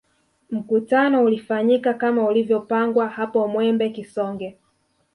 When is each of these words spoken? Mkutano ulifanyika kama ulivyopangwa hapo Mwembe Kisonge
Mkutano 0.51 1.23
ulifanyika 1.23 1.93
kama 1.93 2.25
ulivyopangwa 2.25 3.09
hapo 3.09 3.47
Mwembe 3.47 3.89
Kisonge 3.89 4.57